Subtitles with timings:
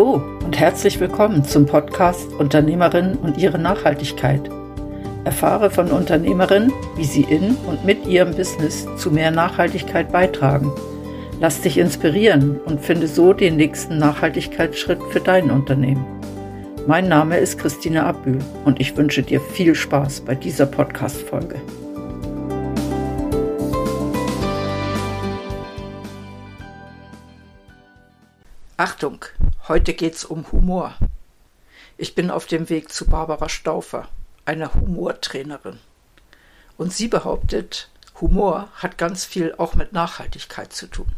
[0.00, 4.40] Hallo und herzlich willkommen zum Podcast Unternehmerinnen und ihre Nachhaltigkeit.
[5.24, 10.72] Erfahre von Unternehmerinnen, wie sie in und mit ihrem Business zu mehr Nachhaltigkeit beitragen.
[11.38, 16.06] Lass dich inspirieren und finde so den nächsten Nachhaltigkeitsschritt für dein Unternehmen.
[16.86, 21.56] Mein Name ist Christina Abbühl und ich wünsche dir viel Spaß bei dieser Podcast-Folge.
[28.80, 29.26] Achtung,
[29.68, 30.94] heute geht's um Humor.
[31.98, 34.08] Ich bin auf dem Weg zu Barbara Stauffer,
[34.46, 35.76] einer Humortrainerin.
[36.78, 37.90] Und sie behauptet,
[38.22, 41.08] Humor hat ganz viel auch mit Nachhaltigkeit zu tun.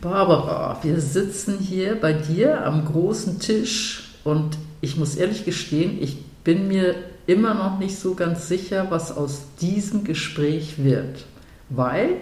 [0.00, 6.24] Barbara, wir sitzen hier bei dir am großen Tisch und ich muss ehrlich gestehen, ich
[6.42, 6.96] bin mir
[7.28, 11.24] immer noch nicht so ganz sicher, was aus diesem Gespräch wird,
[11.68, 12.16] weil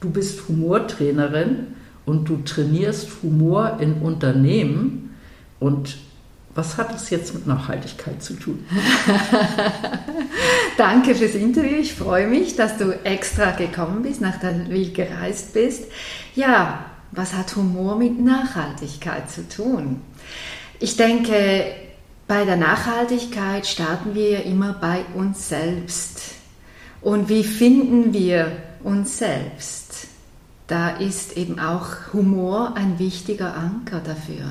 [0.00, 1.74] du bist Humortrainerin
[2.08, 5.14] und du trainierst Humor in Unternehmen
[5.60, 5.98] und
[6.54, 8.64] was hat das jetzt mit Nachhaltigkeit zu tun?
[10.78, 11.76] Danke fürs Interview.
[11.76, 15.84] Ich freue mich, dass du extra gekommen bist, nach Danville gereist bist.
[16.34, 20.00] Ja, was hat Humor mit Nachhaltigkeit zu tun?
[20.80, 21.66] Ich denke,
[22.26, 26.22] bei der Nachhaltigkeit starten wir ja immer bei uns selbst.
[27.02, 28.50] Und wie finden wir
[28.82, 29.87] uns selbst?
[30.68, 34.44] Da ist eben auch Humor ein wichtiger Anker dafür.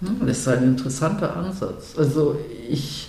[0.00, 1.94] Das ist ein interessanter Ansatz.
[1.96, 3.08] Also ich,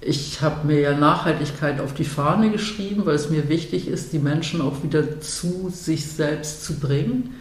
[0.00, 4.18] ich habe mir ja Nachhaltigkeit auf die Fahne geschrieben, weil es mir wichtig ist, die
[4.18, 7.34] Menschen auch wieder zu sich selbst zu bringen.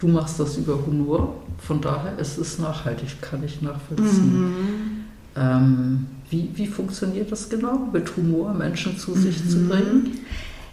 [0.00, 4.42] Du machst das über Humor, von daher ist es nachhaltig, kann ich nachvollziehen.
[4.42, 5.04] Mhm.
[5.36, 9.48] Ähm, wie, wie funktioniert das genau, mit Humor Menschen zu sich mhm.
[9.48, 10.18] zu bringen?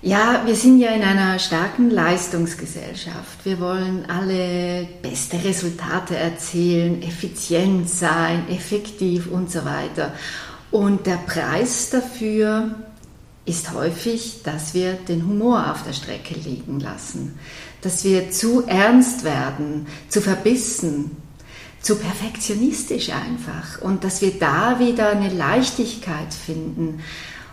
[0.06, 3.44] Ja, wir sind ja in einer starken Leistungsgesellschaft.
[3.44, 10.13] Wir wollen alle beste Resultate erzielen, effizient sein, effektiv und so weiter.
[10.69, 12.75] Und der Preis dafür
[13.46, 17.40] ist häufig, dass wir den Humor auf der Strecke liegen lassen,
[17.81, 21.18] dass wir zu ernst werden, zu verbissen,
[21.81, 27.02] zu perfektionistisch einfach und dass wir da wieder eine Leichtigkeit finden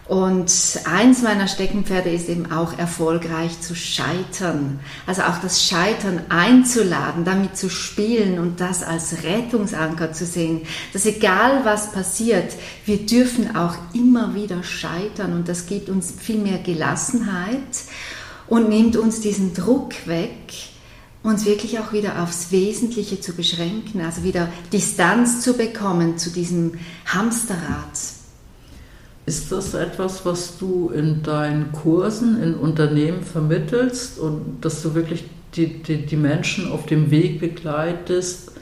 [0.08, 0.52] und
[0.84, 4.80] eins meiner Steckenpferde ist eben auch erfolgreich zu scheitern.
[5.06, 10.62] Also auch das Scheitern einzuladen, damit zu spielen und das als Rettungsanker zu sehen.
[10.92, 12.52] Dass egal was passiert,
[12.84, 17.60] wir dürfen auch immer wieder scheitern und das gibt uns viel mehr Gelassenheit
[18.48, 20.52] und nimmt uns diesen Druck weg,
[21.22, 26.80] uns wirklich auch wieder aufs Wesentliche zu beschränken, also wieder Distanz zu bekommen zu diesem
[27.06, 28.21] Hamsterrad.
[29.24, 35.24] Ist das etwas, was du in deinen Kursen in Unternehmen vermittelst und dass du wirklich
[35.54, 38.52] die, die, die Menschen auf dem Weg begleitest,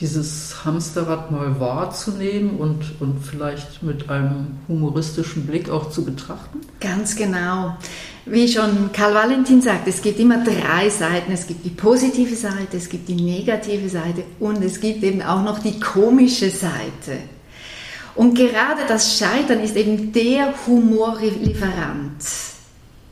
[0.00, 6.60] dieses Hamsterrad mal wahrzunehmen und, und vielleicht mit einem humoristischen Blick auch zu betrachten?
[6.80, 7.76] Ganz genau.
[8.26, 11.32] Wie schon Karl Valentin sagt, es gibt immer drei Seiten.
[11.32, 15.42] Es gibt die positive Seite, es gibt die negative Seite und es gibt eben auch
[15.42, 17.18] noch die komische Seite.
[18.14, 22.22] Und gerade das Scheitern ist eben der Humorlieferant.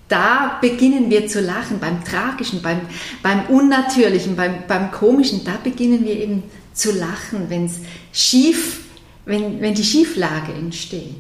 [0.09, 2.81] Da beginnen wir zu lachen, beim Tragischen, beim,
[3.23, 7.77] beim Unnatürlichen, beim, beim Komischen, da beginnen wir eben zu lachen, wenn's
[8.13, 8.81] schief,
[9.25, 11.15] wenn, wenn die Schieflage entsteht.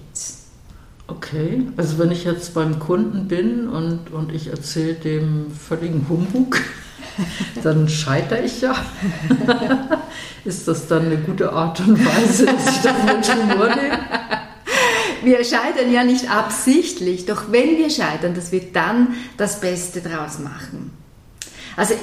[1.06, 6.60] Okay, also wenn ich jetzt beim Kunden bin und, und ich erzähle dem völligen Humbug,
[7.62, 8.74] dann scheitere ich ja.
[10.44, 13.98] Ist das dann eine gute Art und Weise, dass ich das mit nehme?
[15.22, 20.38] Wir scheitern ja nicht absichtlich, doch wenn wir scheitern, dass wir dann das Beste draus
[20.38, 20.92] machen.
[21.76, 21.94] Also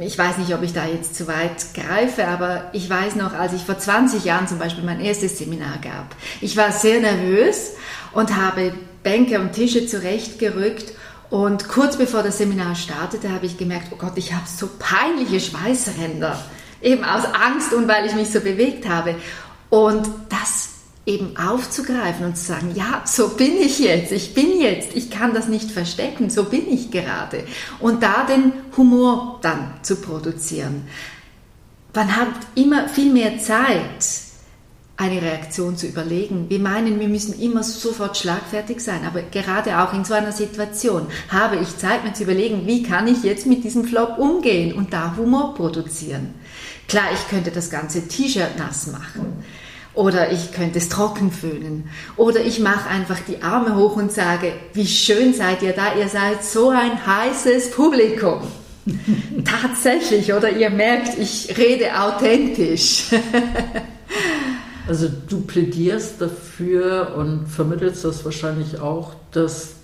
[0.00, 3.52] ich weiß nicht, ob ich da jetzt zu weit greife, aber ich weiß noch, als
[3.52, 7.72] ich vor 20 Jahren zum Beispiel mein erstes Seminar gab, ich war sehr nervös
[8.12, 8.72] und habe
[9.02, 10.92] Bänke und Tische zurechtgerückt
[11.32, 15.40] und kurz bevor das Seminar startete, habe ich gemerkt, oh Gott, ich habe so peinliche
[15.40, 16.38] Schweißränder.
[16.82, 19.14] Eben aus Angst und weil ich mich so bewegt habe.
[19.70, 20.68] Und das
[21.06, 25.32] eben aufzugreifen und zu sagen, ja, so bin ich jetzt, ich bin jetzt, ich kann
[25.32, 27.44] das nicht verstecken, so bin ich gerade.
[27.80, 30.86] Und da den Humor dann zu produzieren.
[31.94, 34.04] Man hat immer viel mehr Zeit,
[34.96, 36.46] eine Reaktion zu überlegen.
[36.48, 41.06] Wir meinen, wir müssen immer sofort schlagfertig sein, aber gerade auch in so einer Situation
[41.28, 44.92] habe ich Zeit, mir zu überlegen, wie kann ich jetzt mit diesem Flop umgehen und
[44.92, 46.34] da Humor produzieren.
[46.88, 49.44] Klar, ich könnte das ganze T-Shirt nass machen.
[49.94, 51.88] Oder ich könnte es trocken föhnen.
[52.16, 56.08] Oder ich mache einfach die Arme hoch und sage, wie schön seid ihr da, ihr
[56.08, 58.40] seid so ein heißes Publikum.
[59.44, 63.04] Tatsächlich, oder ihr merkt, ich rede authentisch.
[64.86, 69.74] also du plädierst dafür und vermittelst das wahrscheinlich auch, dass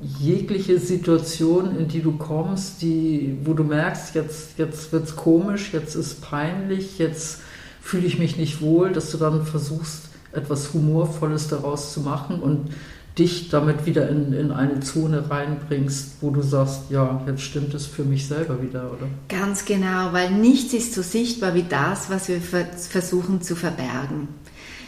[0.00, 5.72] jegliche Situation, in die du kommst, die, wo du merkst, jetzt, jetzt wird es komisch,
[5.72, 7.40] jetzt ist peinlich, jetzt
[7.80, 12.70] fühle ich mich nicht wohl, dass du dann versuchst, etwas Humorvolles daraus zu machen und
[13.18, 17.86] dich damit wieder in, in eine Zone reinbringst, wo du sagst, ja, jetzt stimmt es
[17.86, 19.08] für mich selber wieder, oder?
[19.28, 24.28] Ganz genau, weil nichts ist so sichtbar wie das, was wir versuchen zu verbergen.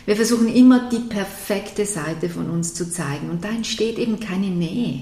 [0.07, 4.49] Wir versuchen immer die perfekte Seite von uns zu zeigen und da entsteht eben keine
[4.49, 5.01] Nähe.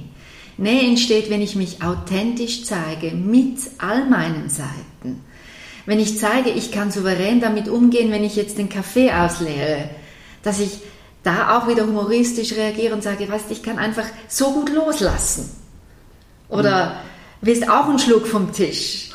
[0.58, 5.20] Nähe entsteht, wenn ich mich authentisch zeige mit all meinen Seiten.
[5.86, 9.90] Wenn ich zeige, ich kann souverän damit umgehen, wenn ich jetzt den Kaffee ausleere,
[10.42, 10.78] dass ich
[11.22, 15.50] da auch wieder humoristisch reagiere und sage, weißt, ich kann einfach so gut loslassen.
[16.48, 16.90] Oder mhm.
[17.42, 19.10] willst auch einen Schluck vom Tisch?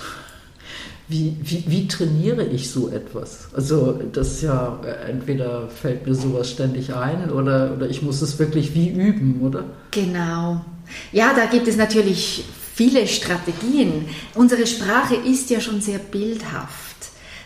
[1.09, 3.47] Wie, wie, wie trainiere ich so etwas?
[3.53, 8.37] Also das ist ja, entweder fällt mir sowas ständig ein oder, oder ich muss es
[8.39, 9.63] wirklich wie üben, oder?
[9.91, 10.65] Genau.
[11.13, 12.43] Ja, da gibt es natürlich
[12.75, 14.09] viele Strategien.
[14.35, 16.86] Unsere Sprache ist ja schon sehr bildhaft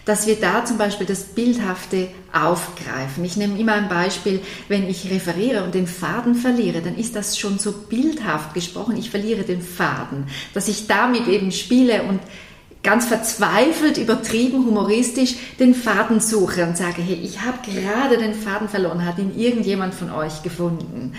[0.06, 3.24] dass wir da zum Beispiel das Bildhafte aufgreifen.
[3.24, 7.38] Ich nehme immer ein Beispiel, wenn ich referiere und den Faden verliere, dann ist das
[7.38, 12.20] schon so bildhaft gesprochen, ich verliere den Faden, dass ich damit eben spiele und
[12.84, 18.70] ganz verzweifelt, übertrieben, humoristisch den Faden suche und sage, hey, ich habe gerade den Faden
[18.70, 21.14] verloren, hat ihn irgendjemand von euch gefunden.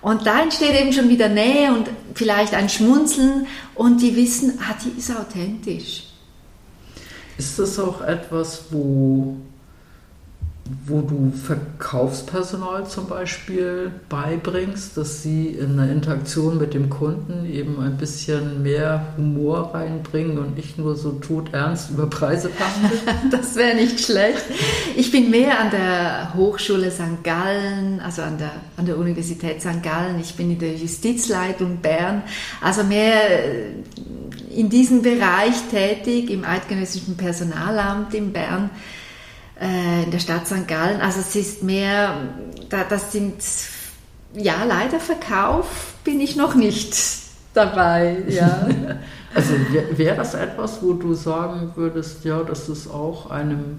[0.00, 4.74] Und da entsteht eben schon wieder Nähe und vielleicht ein Schmunzeln und die wissen, ah,
[4.84, 6.07] die ist authentisch.
[7.38, 9.36] Ist das auch etwas, wo
[10.86, 17.80] wo du Verkaufspersonal zum Beispiel beibringst, dass sie in der Interaktion mit dem Kunden eben
[17.80, 23.00] ein bisschen mehr Humor reinbringen und nicht nur so todernst über Preise verhandeln?
[23.30, 24.44] das wäre nicht schlecht.
[24.96, 27.24] Ich bin mehr an der Hochschule St.
[27.24, 29.82] Gallen, also an der, an der Universität St.
[29.82, 30.20] Gallen.
[30.20, 32.22] Ich bin in der Justizleitung Bern,
[32.60, 33.20] also mehr
[34.58, 38.70] in diesem Bereich tätig, im Eidgenössischen Personalamt in Bern
[39.60, 40.66] äh, in der Stadt St.
[40.66, 41.00] Gallen.
[41.00, 42.16] Also es ist mehr,
[42.68, 43.36] das sind,
[44.34, 46.96] ja, leider Verkauf bin ich noch nicht
[47.54, 48.16] dabei.
[48.26, 48.66] Ja.
[49.34, 49.54] also
[49.92, 53.78] wäre das etwas, wo du sagen würdest, ja, das ist auch einem,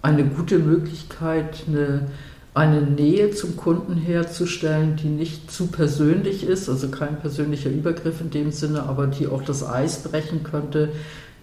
[0.00, 2.06] eine gute Möglichkeit, eine,
[2.54, 8.30] eine Nähe zum Kunden herzustellen, die nicht zu persönlich ist, also kein persönlicher Übergriff in
[8.30, 10.92] dem Sinne, aber die auch das Eis brechen könnte,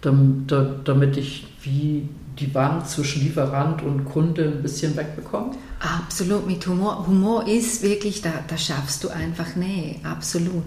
[0.00, 5.58] damit ich wie die Wand zwischen Lieferant und Kunde ein bisschen wegbekommt?
[5.80, 7.06] Absolut, mit Humor.
[7.06, 10.62] Humor ist wirklich, da, da schaffst du einfach Nähe, absolut.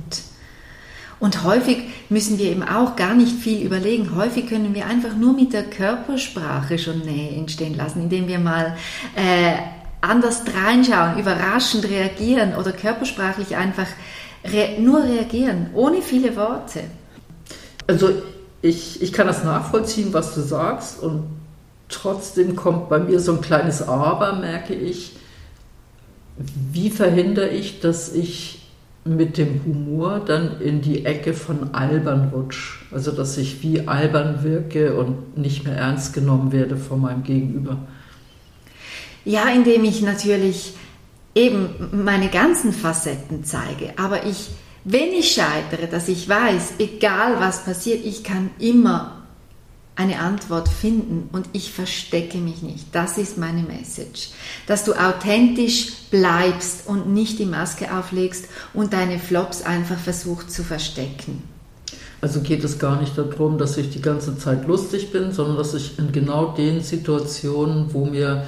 [1.20, 4.16] Und häufig müssen wir eben auch gar nicht viel überlegen.
[4.16, 8.76] Häufig können wir einfach nur mit der Körpersprache schon Nähe entstehen lassen, indem wir mal
[9.16, 9.56] äh,
[10.10, 13.88] anders reinschauen, überraschend reagieren oder körpersprachlich einfach
[14.46, 16.82] re nur reagieren, ohne viele Worte.
[17.88, 18.10] Also
[18.62, 21.24] ich, ich kann das nachvollziehen, was du sagst und
[21.90, 25.16] trotzdem kommt bei mir so ein kleines Aber, merke ich.
[26.72, 28.68] Wie verhindere ich, dass ich
[29.06, 32.80] mit dem Humor dann in die Ecke von albern rutsche?
[32.92, 37.78] Also, dass ich wie albern wirke und nicht mehr ernst genommen werde von meinem Gegenüber.
[39.26, 40.74] Ja, indem ich natürlich
[41.34, 44.50] eben meine ganzen Facetten zeige, aber ich,
[44.84, 49.26] wenn ich scheitere, dass ich weiß, egal was passiert, ich kann immer
[49.96, 52.88] eine Antwort finden und ich verstecke mich nicht.
[52.92, 54.30] Das ist meine Message.
[54.68, 60.64] Dass du authentisch bleibst und nicht die Maske auflegst und deine Flops einfach versuchst zu
[60.64, 61.44] verstecken.
[62.20, 65.74] Also geht es gar nicht darum, dass ich die ganze Zeit lustig bin, sondern dass
[65.74, 68.46] ich in genau den Situationen, wo mir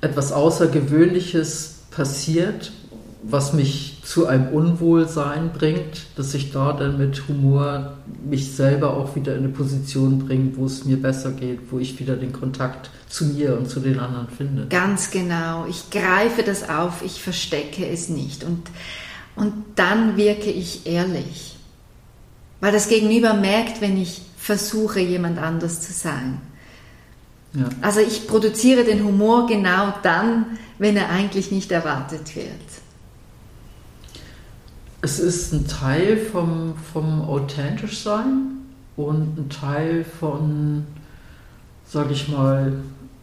[0.00, 2.72] etwas Außergewöhnliches passiert,
[3.22, 9.16] was mich zu einem Unwohlsein bringt, dass ich da dann mit Humor mich selber auch
[9.16, 12.90] wieder in eine Position bringe, wo es mir besser geht, wo ich wieder den Kontakt
[13.08, 14.66] zu mir und zu den anderen finde.
[14.68, 15.66] Ganz genau.
[15.68, 18.62] Ich greife das auf, ich verstecke es nicht und,
[19.34, 21.56] und dann wirke ich ehrlich.
[22.60, 26.40] Weil das Gegenüber merkt, wenn ich versuche, jemand anders zu sein.
[27.56, 27.68] Ja.
[27.80, 32.60] Also ich produziere den Humor genau dann, wenn er eigentlich nicht erwartet wird
[35.06, 38.58] es ist ein Teil vom, vom authentisch sein
[38.96, 40.84] und ein Teil von,
[41.86, 42.72] sage ich mal,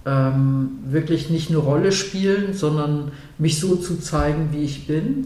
[0.05, 5.25] ähm, wirklich nicht eine Rolle spielen, sondern mich so zu zeigen, wie ich bin.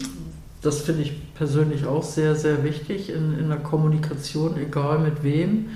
[0.60, 5.66] Das finde ich persönlich auch sehr, sehr wichtig in, in der Kommunikation, egal mit wem.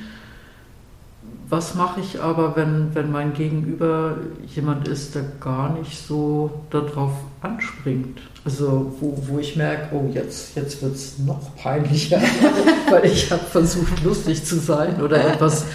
[1.53, 4.17] Was mache ich aber, wenn, wenn mein Gegenüber
[4.55, 8.23] jemand ist, der gar nicht so darauf anspringt?
[8.43, 12.23] Also wo, wo ich merke, oh, jetzt, jetzt wird es noch peinlicher,
[12.91, 15.67] weil ich habe versucht, lustig zu sein oder etwas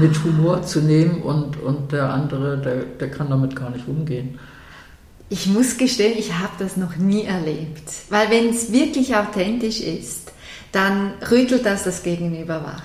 [0.00, 4.38] mit Humor zu nehmen und, und der andere, der, der kann damit gar nicht umgehen.
[5.30, 7.90] Ich muss gestehen, ich habe das noch nie erlebt.
[8.08, 10.30] Weil wenn es wirklich authentisch ist,
[10.70, 12.82] dann rüttelt das das Gegenüber wach.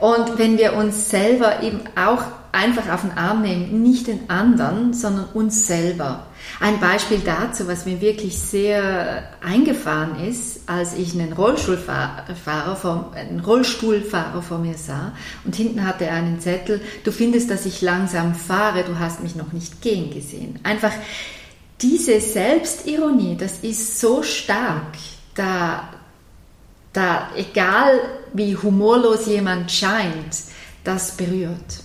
[0.00, 4.92] Und wenn wir uns selber eben auch einfach auf den Arm nehmen, nicht den anderen,
[4.92, 6.26] sondern uns selber.
[6.58, 13.40] Ein Beispiel dazu, was mir wirklich sehr eingefahren ist, als ich einen Rollstuhlfahrer vor, einen
[13.40, 15.12] Rollstuhlfahrer vor mir sah
[15.44, 19.36] und hinten hatte er einen Zettel, du findest, dass ich langsam fahre, du hast mich
[19.36, 20.58] noch nicht gehen gesehen.
[20.64, 20.92] Einfach
[21.80, 24.96] diese Selbstironie, das ist so stark,
[25.34, 25.88] da,
[26.92, 28.00] da egal
[28.34, 30.36] wie humorlos jemand scheint,
[30.84, 31.82] das berührt.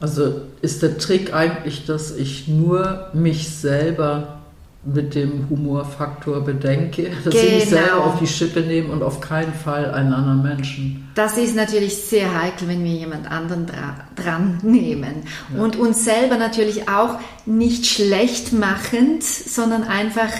[0.00, 4.40] Also ist der Trick eigentlich, dass ich nur mich selber
[4.84, 7.46] mit dem Humorfaktor bedenke, dass genau.
[7.46, 8.04] ich mich selber genau.
[8.04, 11.08] auf die Schippe nehme und auf keinen Fall einen anderen Menschen.
[11.14, 15.22] Das ist natürlich sehr heikel, wenn wir jemand anderen dra dran nehmen.
[15.54, 15.62] Ja.
[15.62, 20.32] Und uns selber natürlich auch nicht schlecht machend, sondern einfach,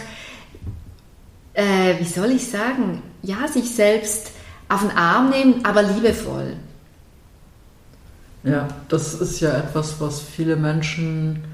[1.54, 4.33] äh, wie soll ich sagen, ja, sich selbst
[4.68, 6.56] auf den Arm nehmen, aber liebevoll.
[8.42, 11.44] Ja, das ist ja etwas, was viele Menschen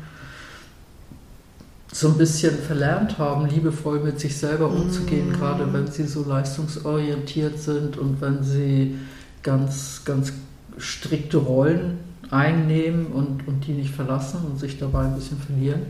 [1.93, 5.33] so ein bisschen verlernt haben, liebevoll mit sich selber umzugehen, mm.
[5.33, 8.97] gerade wenn sie so leistungsorientiert sind und wenn sie
[9.43, 10.33] ganz, ganz
[10.79, 11.99] strikte Rollen
[12.31, 15.83] einnehmen und, und die nicht verlassen und sich dabei ein bisschen verlieren.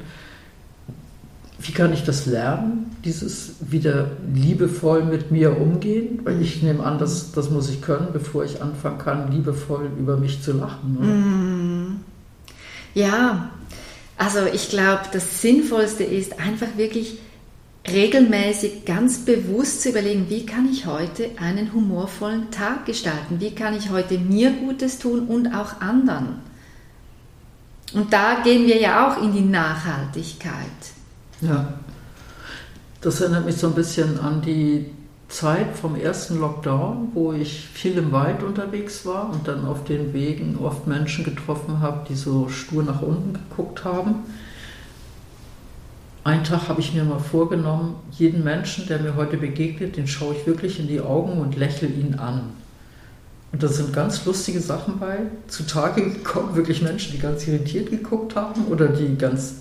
[1.63, 6.21] Wie kann ich das lernen, dieses wieder liebevoll mit mir umgehen?
[6.25, 10.17] Weil ich nehme an, das, das muss ich können, bevor ich anfangen kann, liebevoll über
[10.17, 10.95] mich zu lachen.
[10.95, 12.01] Mm.
[12.95, 13.51] Ja,
[14.17, 17.19] also ich glaube, das Sinnvollste ist einfach wirklich
[17.91, 23.41] regelmäßig ganz bewusst zu überlegen, wie kann ich heute einen humorvollen Tag gestalten?
[23.41, 26.41] Wie kann ich heute mir Gutes tun und auch anderen?
[27.93, 30.55] Und da gehen wir ja auch in die Nachhaltigkeit.
[31.41, 31.75] Ja,
[33.01, 34.87] das erinnert mich so ein bisschen an die
[35.29, 40.13] Zeit vom ersten Lockdown, wo ich viel im Wald unterwegs war und dann auf den
[40.13, 44.17] Wegen oft Menschen getroffen habe, die so stur nach unten geguckt haben.
[46.25, 50.35] Einen Tag habe ich mir mal vorgenommen, jeden Menschen, der mir heute begegnet, den schaue
[50.35, 52.51] ich wirklich in die Augen und lächle ihn an.
[53.53, 58.37] Und da sind ganz lustige Sachen bei zutage gekommen, wirklich Menschen, die ganz irritiert geguckt
[58.37, 59.55] haben oder die ganz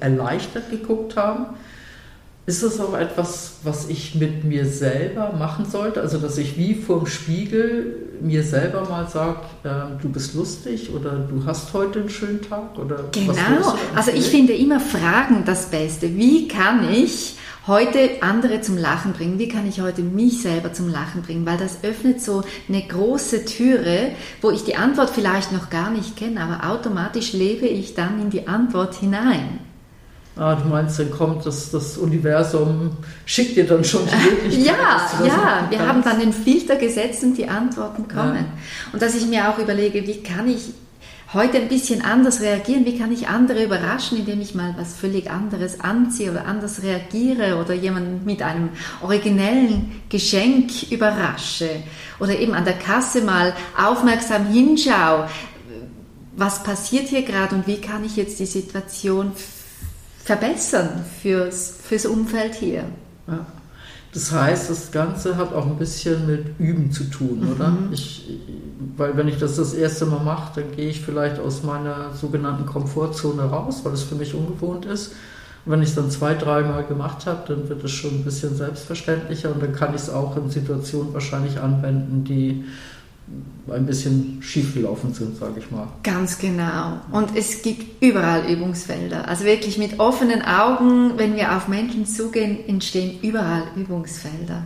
[0.00, 1.46] erleichtert geguckt haben.
[2.44, 6.00] Ist das auch etwas, was ich mit mir selber machen sollte?
[6.00, 11.12] Also, dass ich wie vorm Spiegel mir selber mal sage, äh, du bist lustig oder
[11.12, 12.76] du hast heute einen schönen Tag?
[12.76, 16.16] Oder genau, also ich finde immer Fragen das Beste.
[16.16, 19.38] Wie kann ich heute andere zum Lachen bringen?
[19.38, 21.46] Wie kann ich heute mich selber zum Lachen bringen?
[21.46, 26.16] Weil das öffnet so eine große Türe, wo ich die Antwort vielleicht noch gar nicht
[26.16, 29.60] kenne, aber automatisch lebe ich dann in die Antwort hinein.
[30.34, 34.66] Ah, du meinst, dann kommt das, das Universum, schickt dir dann schon die Möglichkeit.
[35.20, 38.36] ja, ja, wir haben dann den Filter gesetzt und die Antworten kommen.
[38.36, 38.92] Ja.
[38.94, 40.72] Und dass ich mir auch überlege, wie kann ich
[41.34, 42.84] heute ein bisschen anders reagieren?
[42.84, 47.56] Wie kann ich andere überraschen, indem ich mal was völlig anderes anziehe oder anders reagiere
[47.58, 48.70] oder jemanden mit einem
[49.00, 51.70] originellen Geschenk überrasche
[52.20, 55.28] oder eben an der Kasse mal aufmerksam hinschaue?
[56.36, 59.32] Was passiert hier gerade und wie kann ich jetzt die Situation
[60.24, 62.84] verbessern fürs, fürs Umfeld hier?
[63.26, 63.46] Ja.
[64.12, 67.52] Das heißt, das Ganze hat auch ein bisschen mit Üben zu tun, mhm.
[67.52, 67.76] oder?
[67.92, 68.28] Ich,
[68.96, 72.66] weil wenn ich das das erste Mal mache, dann gehe ich vielleicht aus meiner sogenannten
[72.66, 75.14] Komfortzone raus, weil es für mich ungewohnt ist.
[75.64, 78.54] Und wenn ich es dann zwei, dreimal gemacht habe, dann wird es schon ein bisschen
[78.54, 82.64] selbstverständlicher und dann kann ich es auch in Situationen wahrscheinlich anwenden, die
[83.70, 85.88] ein bisschen schief gelaufen sind, sage ich mal.
[86.02, 87.00] Ganz genau.
[87.12, 89.28] Und es gibt überall Übungsfelder.
[89.28, 94.64] Also wirklich mit offenen Augen, wenn wir auf Menschen zugehen, entstehen überall Übungsfelder.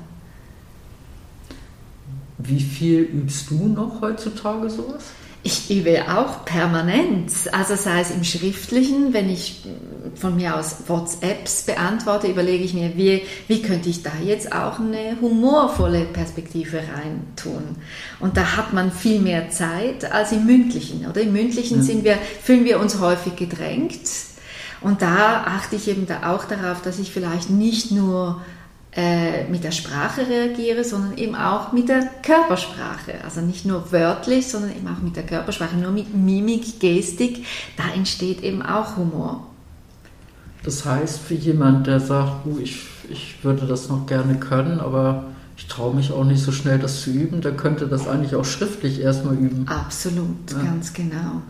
[2.38, 5.04] Wie viel übst du noch heutzutage sowas?
[5.42, 9.64] Ich übe auch permanent, also sei es im Schriftlichen, wenn ich
[10.18, 14.78] von mir aus WhatsApps beantworte, überlege ich mir, wie, wie könnte ich da jetzt auch
[14.78, 17.76] eine humorvolle Perspektive reintun.
[18.20, 21.06] Und da hat man viel mehr Zeit als im Mündlichen.
[21.06, 21.82] Oder im Mündlichen ja.
[21.82, 24.00] sind wir, fühlen wir uns häufig gedrängt.
[24.80, 28.40] Und da achte ich eben da auch darauf, dass ich vielleicht nicht nur
[28.96, 33.22] äh, mit der Sprache reagiere, sondern eben auch mit der Körpersprache.
[33.22, 37.44] Also nicht nur wörtlich, sondern eben auch mit der Körpersprache, nur mit Mimik, Gestik,
[37.76, 39.46] da entsteht eben auch Humor.
[40.66, 45.26] Das heißt, für jemand, der sagt, uh, ich, ich würde das noch gerne können, aber
[45.56, 48.44] ich traue mich auch nicht so schnell, das zu üben, der könnte das eigentlich auch
[48.44, 49.68] schriftlich erstmal üben.
[49.68, 50.58] Absolut, ja.
[50.58, 51.42] ganz genau.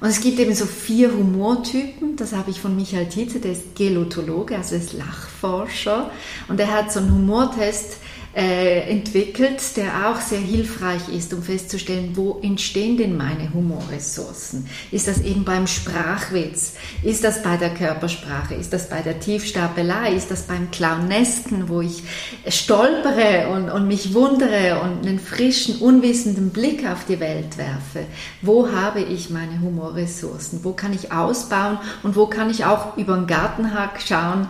[0.00, 2.14] Und es gibt eben so vier Humortypen.
[2.14, 6.08] Das habe ich von Michael Tietze, der ist Gelotologe, also ist Lachforscher.
[6.46, 7.96] Und er hat so einen Humortest
[8.34, 14.68] äh, entwickelt, der auch sehr hilfreich ist, um festzustellen, wo entstehen denn meine Humorressourcen?
[14.92, 16.74] Ist das eben beim Sprachwitz?
[17.02, 18.54] Ist das bei der Körpersprache?
[18.54, 20.14] Ist das bei der Tiefstapelei?
[20.14, 22.04] Ist das beim Clownesken, wo ich
[22.46, 28.06] stolpere und, und mich wundere und einen frischen, unwissenden Blick auf die Welt werfe?
[28.42, 30.62] Wo habe ich meine Humorressourcen?
[30.62, 34.46] Wo kann ich ausbauen und wo kann ich auch über den Gartenhack schauen,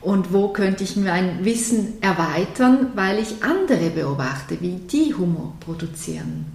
[0.00, 6.46] und wo könnte ich mein Wissen erweitern, weil ich andere beobachte, wie die Humor produzieren.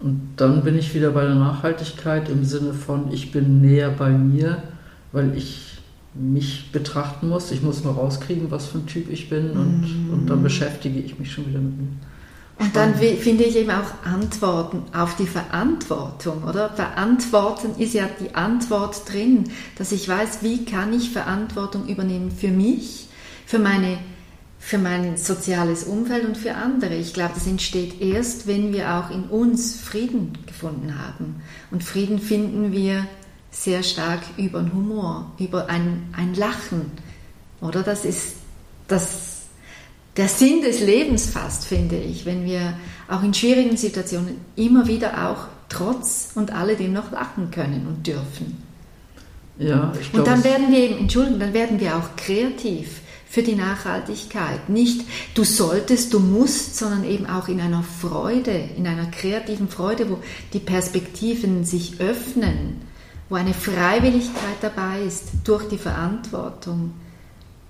[0.00, 4.10] Und dann bin ich wieder bei der Nachhaltigkeit im Sinne von, ich bin näher bei
[4.10, 4.62] mir,
[5.12, 5.78] weil ich
[6.14, 7.50] mich betrachten muss.
[7.52, 10.12] Ich muss mal rauskriegen, was für ein Typ ich bin und, mm.
[10.12, 11.88] und dann beschäftige ich mich schon wieder mit mir.
[12.60, 16.68] Und dann finde ich eben auch Antworten auf die Verantwortung, oder?
[16.68, 22.50] Verantworten ist ja die Antwort drin, dass ich weiß, wie kann ich Verantwortung übernehmen für
[22.50, 23.08] mich,
[23.46, 23.98] für meine
[24.62, 26.94] für mein soziales Umfeld und für andere.
[26.94, 31.42] Ich glaube, das entsteht erst, wenn wir auch in uns Frieden gefunden haben.
[31.70, 33.06] Und Frieden finden wir
[33.50, 36.92] sehr stark über den Humor, über ein, ein Lachen.
[37.62, 38.34] Oder das ist
[38.86, 39.29] das
[40.16, 42.74] der Sinn des Lebens fast, finde ich, wenn wir
[43.08, 48.62] auch in schwierigen Situationen immer wieder auch trotz und alledem noch lachen können und dürfen.
[49.58, 50.18] Ja, ich glaube.
[50.18, 54.68] Und dann werden wir eben, Entschuldigung, dann werden wir auch kreativ für die Nachhaltigkeit.
[54.68, 55.02] Nicht
[55.34, 60.18] du solltest, du musst, sondern eben auch in einer Freude, in einer kreativen Freude, wo
[60.52, 62.80] die Perspektiven sich öffnen,
[63.28, 66.92] wo eine Freiwilligkeit dabei ist durch die Verantwortung,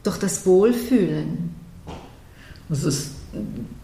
[0.02, 1.59] durch das Wohlfühlen.
[2.70, 3.10] Das ist,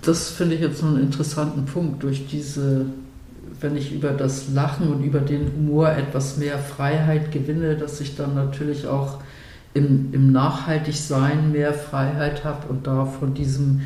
[0.02, 2.04] das finde ich jetzt so einen interessanten Punkt.
[2.04, 2.86] Durch diese,
[3.60, 8.14] wenn ich über das Lachen und über den Humor etwas mehr Freiheit gewinne, dass ich
[8.14, 9.18] dann natürlich auch
[9.74, 13.82] im, im Nachhaltigsein mehr Freiheit habe und da von diesem,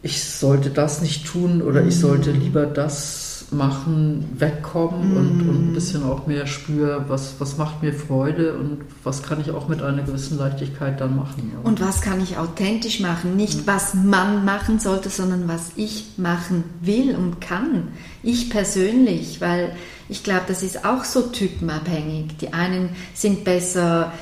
[0.00, 5.16] ich sollte das nicht tun oder ich sollte lieber das machen, wegkommen mm.
[5.16, 9.40] und, und, ein bisschen auch mehr spüre, was, was macht mir Freude und was kann
[9.40, 11.52] ich auch mit einer gewissen Leichtigkeit dann machen.
[11.52, 11.60] Ja.
[11.62, 13.36] Und was kann ich authentisch machen?
[13.36, 13.66] Nicht mm.
[13.66, 17.88] was man machen sollte, sondern was ich machen will und kann.
[18.22, 19.74] Ich persönlich, weil
[20.08, 22.36] ich glaube, das ist auch so typenabhängig.
[22.38, 24.12] Die einen sind besser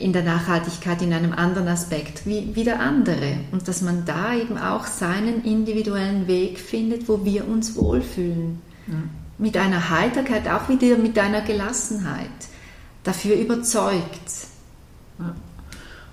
[0.00, 3.36] in der Nachhaltigkeit in einem anderen Aspekt wie, wie der andere.
[3.52, 8.60] Und dass man da eben auch seinen individuellen Weg findet, wo wir uns wohlfühlen.
[8.88, 8.94] Ja.
[9.38, 12.26] Mit einer Heiterkeit, auch wieder mit einer Gelassenheit.
[13.04, 14.48] Dafür überzeugt.
[15.20, 15.34] Ja.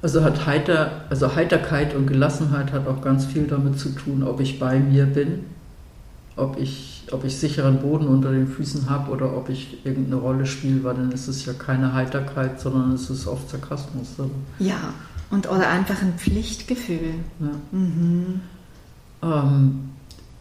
[0.04, 4.40] Also hat Heiter, also Heiterkeit und Gelassenheit hat auch ganz viel damit zu tun, ob
[4.42, 5.46] ich bei mir bin,
[6.38, 10.46] ob ich ob ich sicheren Boden unter den Füßen habe oder ob ich irgendeine Rolle
[10.46, 14.16] spiele, weil dann ist es ja keine Heiterkeit, sondern es ist oft Sarkasmus.
[14.18, 14.30] Oder?
[14.60, 14.94] Ja,
[15.30, 17.16] und oder einfach ein Pflichtgefühl.
[17.40, 17.78] Ja.
[17.78, 18.42] Mhm.
[19.24, 19.90] Ähm,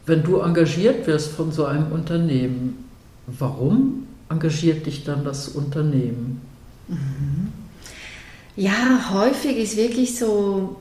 [0.05, 2.85] wenn du engagiert wirst von so einem Unternehmen,
[3.27, 6.41] warum engagiert dich dann das Unternehmen?
[6.87, 7.51] Mhm.
[8.55, 10.77] Ja, häufig ist wirklich so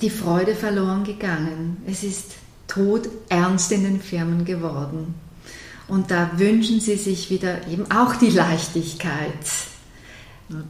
[0.00, 1.76] die Freude verloren gegangen.
[1.86, 2.32] Es ist
[2.72, 5.14] Tod ernst in den Firmen geworden.
[5.88, 9.28] Und da wünschen sie sich wieder eben auch die Leichtigkeit.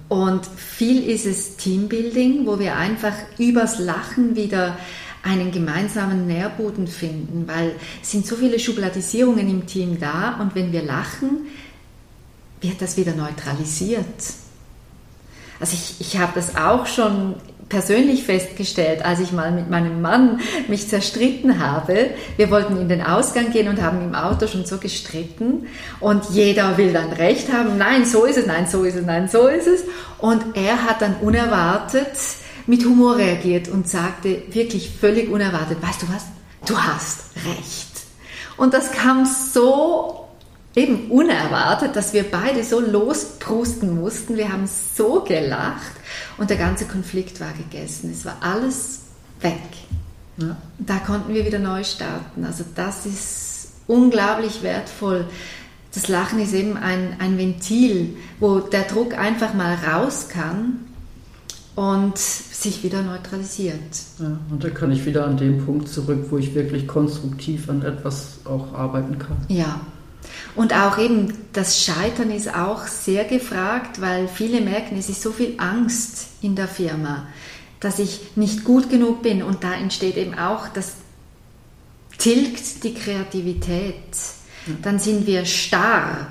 [0.08, 4.76] Und viel ist es Teambuilding, wo wir einfach übers Lachen wieder
[5.22, 10.72] einen gemeinsamen Nährboden finden, weil es sind so viele Schubladisierungen im Team da und wenn
[10.72, 11.46] wir lachen,
[12.60, 14.41] wird das wieder neutralisiert.
[15.62, 17.36] Also ich, ich habe das auch schon
[17.68, 22.10] persönlich festgestellt, als ich mal mit meinem Mann mich zerstritten habe.
[22.36, 25.68] Wir wollten in den Ausgang gehen und haben im Auto schon so gestritten
[26.00, 27.78] und jeder will dann recht haben.
[27.78, 29.84] Nein, so ist es, nein, so ist es, nein, so ist es.
[30.18, 32.10] Und er hat dann unerwartet
[32.66, 36.24] mit Humor reagiert und sagte wirklich völlig unerwartet, weißt du was,
[36.66, 38.02] du hast recht.
[38.56, 40.21] Und das kam so
[40.74, 44.36] eben unerwartet, dass wir beide so losprusten mussten.
[44.36, 45.92] Wir haben so gelacht
[46.38, 48.10] und der ganze Konflikt war gegessen.
[48.12, 49.00] Es war alles
[49.40, 49.60] weg.
[50.38, 50.56] Ja.
[50.78, 52.44] Da konnten wir wieder neu starten.
[52.44, 55.26] Also das ist unglaublich wertvoll.
[55.94, 60.86] Das Lachen ist eben ein, ein Ventil, wo der Druck einfach mal raus kann
[61.74, 63.76] und sich wieder neutralisiert.
[64.18, 67.82] Ja, und da kann ich wieder an den Punkt zurück, wo ich wirklich konstruktiv an
[67.82, 69.36] etwas auch arbeiten kann.
[69.48, 69.80] Ja.
[70.54, 75.32] Und auch eben das Scheitern ist auch sehr gefragt, weil viele merken, es ist so
[75.32, 77.26] viel Angst in der Firma,
[77.80, 79.42] dass ich nicht gut genug bin.
[79.42, 80.92] Und da entsteht eben auch, das
[82.18, 83.94] tilgt die Kreativität.
[84.82, 86.28] Dann sind wir starr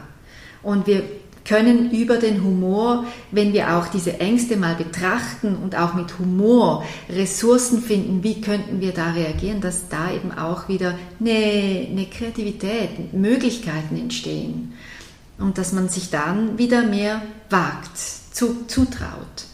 [0.64, 1.04] und wir
[1.46, 6.84] können über den Humor, wenn wir auch diese Ängste mal betrachten und auch mit Humor
[7.10, 13.14] Ressourcen finden, wie könnten wir da reagieren, dass da eben auch wieder eine, eine Kreativität,
[13.14, 14.74] Möglichkeiten entstehen
[15.40, 19.46] und dass man sich dann wieder mehr wagt, zu, zutraut.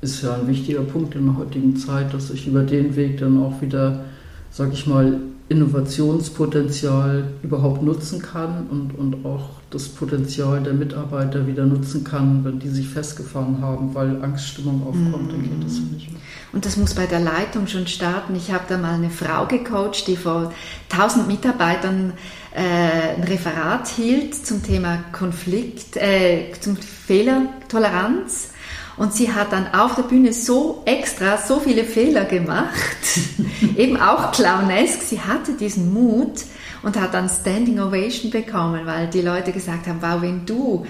[0.00, 3.42] Ist ja ein wichtiger Punkt in der heutigen Zeit, dass ich über den Weg dann
[3.42, 4.04] auch wieder,
[4.50, 11.66] sag ich mal, Innovationspotenzial überhaupt nutzen kann und, und auch das Potenzial der Mitarbeiter wieder
[11.66, 15.30] nutzen kann, wenn die sich festgefahren haben, weil Angststimmung aufkommt, mm.
[15.30, 16.20] dann geht das nicht mehr.
[16.52, 18.34] Und das muss bei der Leitung schon starten.
[18.34, 20.52] Ich habe da mal eine Frau gecoacht, die vor
[20.90, 22.14] 1000 Mitarbeitern
[22.54, 28.52] äh, ein Referat hielt zum Thema Konflikt, äh, zum Fehlertoleranz.
[28.96, 33.20] Und sie hat dann auf der Bühne so extra so viele Fehler gemacht,
[33.76, 35.02] eben auch clownesk.
[35.02, 36.44] Sie hatte diesen Mut
[36.86, 40.86] und hat dann Standing Ovation bekommen, weil die Leute gesagt haben, wow, wenn du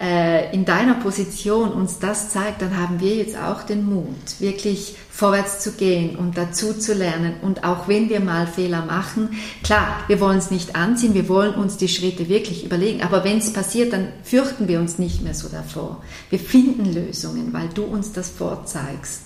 [0.00, 4.96] äh, in deiner Position uns das zeigt, dann haben wir jetzt auch den Mut, wirklich
[5.08, 7.34] vorwärts zu gehen und dazu zu lernen.
[7.42, 11.54] Und auch wenn wir mal Fehler machen, klar, wir wollen es nicht anziehen, wir wollen
[11.54, 13.02] uns die Schritte wirklich überlegen.
[13.02, 16.02] Aber wenn es passiert, dann fürchten wir uns nicht mehr so davor.
[16.28, 19.22] Wir finden Lösungen, weil du uns das vorzeigst.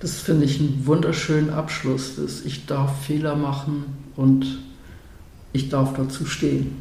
[0.00, 2.16] Das finde ich einen wunderschönen Abschluss.
[2.16, 4.68] Dass ich darf Fehler machen und
[5.58, 6.80] ich darf dazu stehen.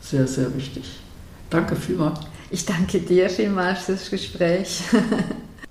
[0.00, 0.84] Sehr, sehr wichtig.
[1.48, 2.20] Danke vielmals.
[2.50, 4.82] Ich danke dir vielmals für das Gespräch.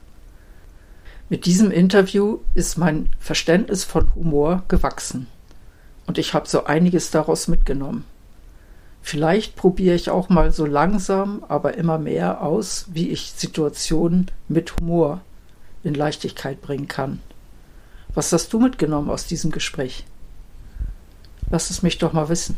[1.30, 5.28] Mit diesem Interview ist mein Verständnis von Humor gewachsen.
[6.08, 8.04] Und ich habe so einiges daraus mitgenommen.
[9.02, 14.76] Vielleicht probiere ich auch mal so langsam, aber immer mehr aus, wie ich Situationen mit
[14.78, 15.22] Humor
[15.84, 17.20] in Leichtigkeit bringen kann.
[18.14, 20.06] Was hast du mitgenommen aus diesem Gespräch?
[21.54, 22.58] Lass es mich doch mal wissen.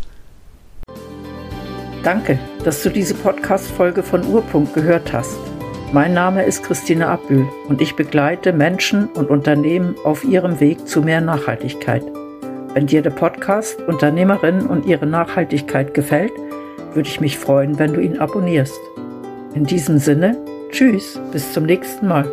[2.01, 5.38] Danke, dass du diese Podcast-Folge von Urpunkt gehört hast.
[5.91, 11.01] Mein Name ist Christine Abbühl und ich begleite Menschen und Unternehmen auf ihrem Weg zu
[11.01, 12.03] mehr Nachhaltigkeit.
[12.73, 16.31] Wenn dir der Podcast Unternehmerinnen und ihre Nachhaltigkeit gefällt,
[16.93, 18.79] würde ich mich freuen, wenn du ihn abonnierst.
[19.55, 20.38] In diesem Sinne,
[20.71, 22.31] tschüss, bis zum nächsten Mal.